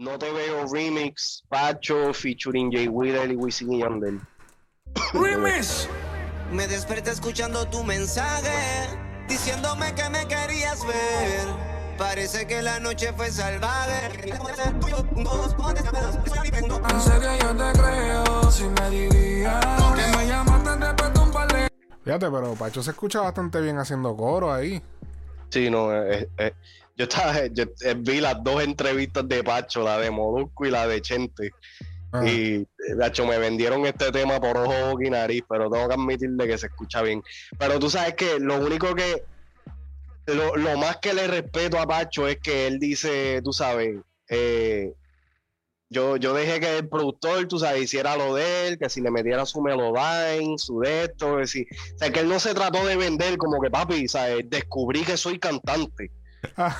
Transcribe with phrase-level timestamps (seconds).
[0.00, 4.18] No te veo remix, Pacho, featuring Jay Wheeler y Wisin y Yandel.
[5.12, 5.90] ¡Remix!
[6.50, 8.88] Me desperté escuchando tu mensaje,
[9.28, 11.46] diciéndome que me querías ver.
[11.98, 14.30] Parece que la noche fue salvaje.
[14.30, 14.38] En
[17.02, 21.68] serio yo te creo, si me dirías que me llamaste después de un par de...
[22.04, 24.80] Fíjate, pero Pacho se escucha bastante bien haciendo coro ahí.
[25.50, 26.54] Sí, no, eh, eh,
[27.00, 30.86] yo estaba, yo eh, vi las dos entrevistas de Pacho, la de Molusco y la
[30.86, 31.50] de Chente.
[32.12, 32.28] Ah.
[32.28, 32.66] Y,
[32.98, 36.66] Pacho, me vendieron este tema por ojo, y nariz, pero tengo que admitirle que se
[36.66, 37.22] escucha bien.
[37.58, 39.24] Pero tú sabes que lo único que,
[40.26, 43.96] lo, lo más que le respeto a Pacho es que él dice, tú sabes,
[44.28, 44.92] eh,
[45.88, 49.10] yo, yo dejé que el productor, tú sabes, hiciera lo de él, que si le
[49.10, 52.86] metiera su melodyne, su de esto, que si, o sea, que él no se trató
[52.86, 54.44] de vender como que, papi, ¿sabes?
[54.50, 56.10] descubrí que soy cantante.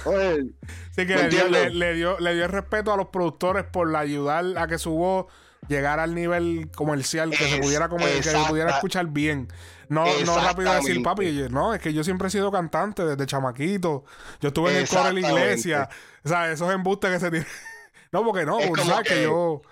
[0.04, 0.46] Oye,
[0.96, 3.94] Sí, que ¿Me le dio, le, dio, le dio el respeto a los productores por
[3.94, 5.26] ayudar a que su voz
[5.68, 9.48] llegara al nivel comercial, que se pudiera, como, que se pudiera escuchar bien.
[9.88, 14.04] No, no rápido decir, papi, no, es que yo siempre he sido cantante desde chamaquito.
[14.40, 15.88] Yo estuve en el coro de la iglesia.
[16.24, 17.48] O sea, esos embustes que se tienen.
[18.12, 19.62] no, porque no, como sabes que, que- yo.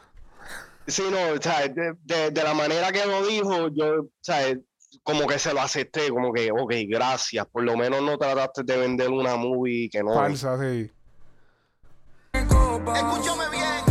[0.87, 4.41] Sí, no, o sea, de, de- de la manera que lo dijo, yo, o sea,
[5.09, 8.77] como que se lo acepté, como que, ok, gracias, por lo menos no trataste de
[8.77, 10.13] vender una movie que no.
[10.13, 10.93] Falsa, sí.
[12.35, 13.85] Escúchame bien,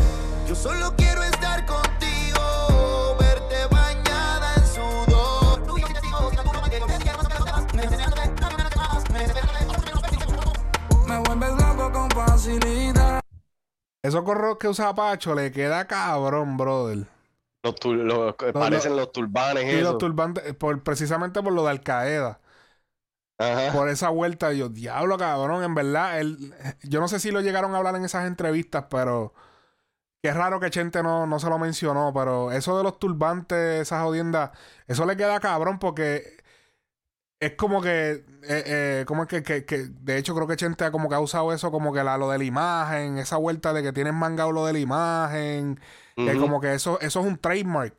[0.48, 5.60] yo solo quiero estar contigo, verte bañada en sudor.
[11.08, 13.22] Me vuelves loco con facilidad.
[14.04, 17.17] Esos corros que usa Pacho le queda cabrón, brother.
[17.64, 19.92] Los, tur- los- parecen los turbanes, Y eso.
[19.92, 22.40] los turbantes, por, precisamente por lo de Al Qaeda.
[23.40, 23.72] Ajá.
[23.72, 24.52] por esa vuelta.
[24.54, 26.20] Yo, diablo, cabrón, en verdad.
[26.20, 29.34] Él, yo no sé si lo llegaron a hablar en esas entrevistas, pero
[30.24, 32.12] qué raro que Chente no, no se lo mencionó.
[32.14, 34.52] Pero eso de los turbantes, esas jodiendas,
[34.88, 36.38] eso le queda cabrón porque
[37.40, 40.86] es como que, eh, eh, como es que, que, que- de hecho, creo que Chente
[40.86, 43.74] ha como que ha usado eso como que la, lo de la imagen, esa vuelta
[43.74, 45.80] de que tienen mangado lo de la imagen,
[46.18, 46.40] Ujú.
[46.40, 47.94] como que eso, eso es un trademark.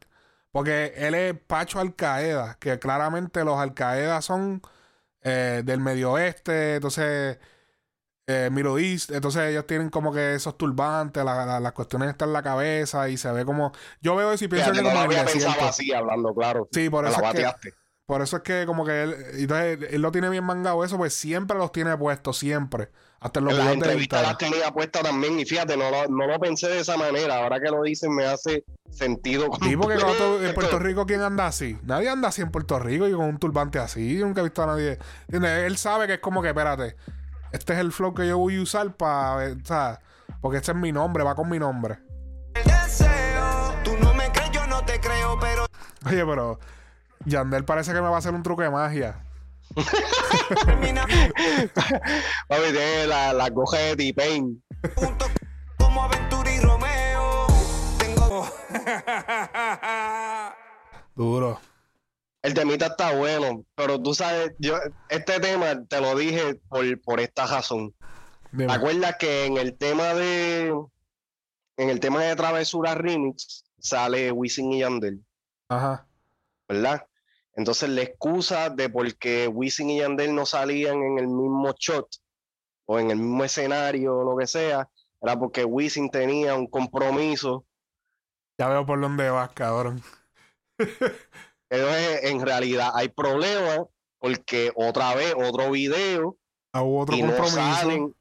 [0.50, 4.60] Porque él es Pacho Al Qaeda, que claramente los Al Qaeda son
[5.22, 7.38] eh, del Medio Oeste, entonces
[8.26, 12.28] eh, Middle East, entonces ellos tienen como que esos turbantes, la- la- las cuestiones están
[12.30, 13.72] en la cabeza y se ve como.
[14.02, 15.22] Yo veo eso y pienso Fíjate, que no como había
[15.68, 16.68] así, hablando claro.
[16.72, 17.72] Sí, por Me eso la es que-.
[18.08, 21.12] Por eso es que como que él, entonces él lo tiene bien mangado eso, pues
[21.12, 22.88] siempre los tiene puestos, siempre.
[23.20, 26.26] Hasta en los En las entrevistas las tenía puestas también, y fíjate, no lo, no
[26.26, 27.36] lo pensé de esa manera.
[27.36, 29.48] Ahora que lo dicen, me hace sentido.
[29.62, 30.78] Sí, porque tú- en Puerto.
[30.78, 31.76] Rico, ¿quién anda así?
[31.82, 34.16] Nadie anda así en Puerto Rico y con un turbante así.
[34.16, 34.98] Yo nunca he visto a nadie.
[35.26, 35.64] ¿Entiendes?
[35.66, 36.96] Él sabe que es como que, espérate,
[37.52, 39.52] este es el flow que yo voy a usar para.
[39.52, 40.00] O sea,
[40.40, 41.98] porque este es mi nombre, va con mi nombre.
[42.54, 45.66] El deseo, tú no me crees, yo no te creo, pero
[46.06, 46.58] Oye, pero
[47.24, 49.22] Yandel parece que me va a hacer un truco de magia.
[50.64, 51.02] termina
[52.48, 54.62] Papi, tiene la, la coja de T-Pain.
[55.76, 57.46] como Aventura y Romeo.
[57.98, 58.48] Tengo
[61.14, 61.60] Duro.
[62.42, 67.20] El temita está bueno, pero tú sabes, yo este tema te lo dije por, por
[67.20, 67.94] esta razón.
[68.52, 68.68] Dime.
[68.68, 70.68] ¿Te acuerdas que en el tema de
[71.76, 75.24] en el tema de Travesura Remix sale Wisin y Yandel,
[75.68, 76.06] Ajá.
[76.68, 77.06] ¿verdad?
[77.58, 82.08] Entonces la excusa de por qué Wisin y Yandel no salían en el mismo shot
[82.86, 84.88] o en el mismo escenario o lo que sea,
[85.20, 87.66] era porque Wisin tenía un compromiso.
[88.58, 90.00] Ya veo por dónde vas, cabrón.
[91.70, 93.80] Entonces, en realidad hay problemas
[94.20, 96.38] porque otra vez, otro video
[96.72, 98.14] Ah, otro y no salen.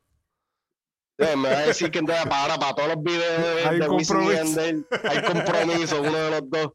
[1.19, 3.89] Eh, me va a decir que entonces para, para todos los videos de, Hay de
[3.89, 4.33] Wisin y.
[4.33, 6.71] Yandel hay compromiso, uno de los dos.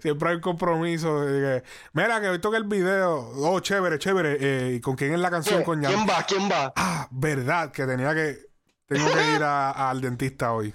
[0.00, 1.20] Siempre hay un compromiso.
[1.20, 3.30] de que, Mira, que hoy toca el video.
[3.36, 4.36] Oh, chévere, chévere.
[4.40, 5.62] Eh, ¿Y con quién es la canción?
[5.64, 6.22] Yan- ¿Quién va?
[6.26, 6.72] ¿Quién va?
[6.76, 8.38] Ah, verdad, que tenía que.
[8.86, 10.74] Tengo que ir a- al dentista hoy.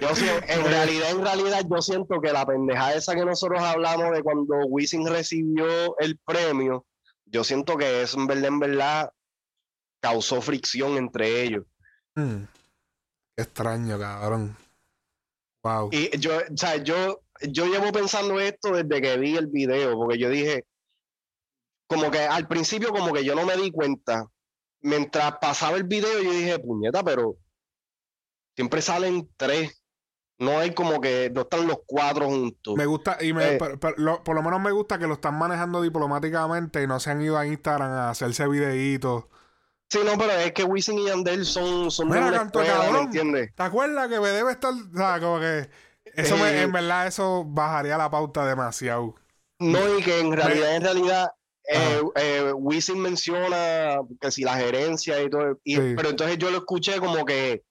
[0.00, 4.12] Yo sí, en realidad, en realidad, yo siento que la pendejada esa que nosotros hablamos
[4.12, 6.84] de cuando Wisin recibió el premio,
[7.26, 9.12] yo siento que eso en verdad, en verdad,
[10.00, 11.64] causó fricción entre ellos.
[12.16, 14.56] Qué extraño, cabrón.
[15.62, 15.90] Wow.
[15.92, 20.18] Y yo, o sea, yo, yo llevo pensando esto desde que vi el video, porque
[20.18, 20.64] yo dije,
[21.88, 24.26] como que al principio como que yo no me di cuenta.
[24.80, 27.36] Mientras pasaba el video, yo dije, puñeta, pero
[28.54, 29.82] siempre salen tres.
[30.38, 32.74] No hay como que no están los cuatro juntos.
[32.76, 33.58] Me gusta, y me, Eh.
[33.96, 37.22] lo- por lo menos me gusta que lo están manejando diplomáticamente y no se han
[37.22, 39.24] ido a Instagram a hacerse videitos
[39.88, 42.90] Sí, no, pero es que Wisin y Yandel son, son de Mira, una canto escuela,
[42.90, 43.54] ¿me entiendes?
[43.54, 44.72] ¿Te acuerdas que me debe estar.
[44.74, 45.70] O sea, como que.
[46.16, 46.62] Eso me- Eh.
[46.62, 49.14] en verdad, eso bajaría la pauta demasiado.
[49.58, 51.30] No, y que en realidad, en realidad,
[51.68, 55.94] eh, eh, Wisin menciona que si la gerencia y todo, y- Sí.
[55.96, 57.62] pero entonces yo lo escuché como que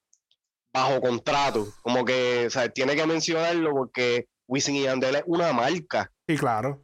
[0.73, 5.53] bajo contrato, como que, o sea, tiene que mencionarlo porque Wisin y Yandel es una
[5.53, 6.83] marca, Y claro.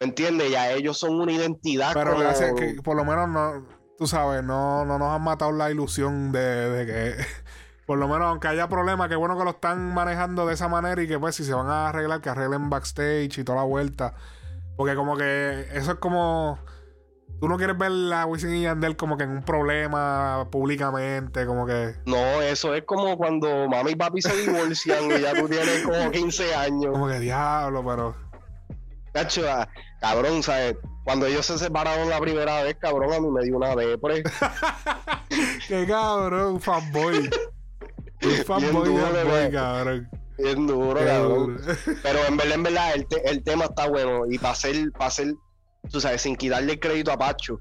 [0.00, 0.50] ¿me entiendes?
[0.50, 3.66] Ya ellos son una identidad Pero como- gracias que por lo menos no.
[3.98, 7.24] Tú sabes, no, no nos han matado la ilusión de, de que.
[7.86, 11.00] Por lo menos, aunque haya problemas, qué bueno que lo están manejando de esa manera
[11.00, 14.14] y que, pues, si se van a arreglar, que arreglen backstage y toda la vuelta.
[14.76, 16.58] Porque, como que eso es como.
[17.40, 21.66] Tú no quieres ver a Wisin y Yandel como que en un problema públicamente, como
[21.66, 21.94] que.
[22.06, 26.10] No, eso es como cuando mami y papi se divorcian y ya tú tienes como
[26.10, 26.92] 15 años.
[26.92, 28.16] Como que diablo, pero.
[29.12, 29.68] Cacho, ah,
[30.00, 30.76] cabrón, ¿sabes?
[31.04, 34.24] Cuando ellos se separaron la primera vez, cabrón, a mí me dio una depre.
[35.68, 37.30] Qué cabrón, fanboy.
[38.26, 40.08] Un fanboy cabrón.
[40.38, 41.56] Bien duro, Qué cabrón.
[41.56, 41.74] duro.
[42.02, 44.24] Pero en verdad, en verdad, el, te- el tema está bueno.
[44.30, 45.34] Y para ser, para ser,
[45.90, 47.58] tú sabes, sin quitarle el crédito a Pacho.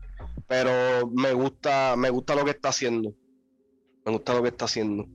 [0.48, 0.72] Pero
[1.14, 3.14] me gusta, me gusta lo que está haciendo.
[4.06, 5.06] Me gusta lo que está haciendo.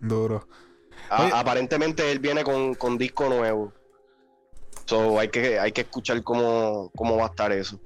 [0.00, 0.48] Duro.
[1.10, 3.72] A- aparentemente él viene con, con disco nuevo.
[4.86, 7.80] So hay que, hay que escuchar cómo, cómo va a estar eso.